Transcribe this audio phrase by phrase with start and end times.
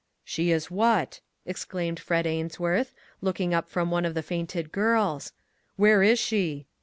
[0.33, 5.31] "She is what?" exclaimed Fred Ainsworth, looking up from one of the fainted girls.
[5.75, 6.65] "Where is she?"